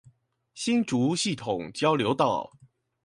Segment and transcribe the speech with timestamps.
[0.55, 2.51] 新竹系統交流道